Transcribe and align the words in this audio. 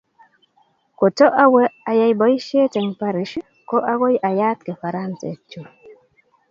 koto 0.99 1.25
owe 1.45 1.63
ayai 1.89 2.13
boisie 2.19 2.63
eng 2.79 2.89
Paris, 3.01 3.31
ko 3.69 3.77
akoi 3.91 4.15
ayat 4.29 4.59
kifaransekchu 4.65 5.59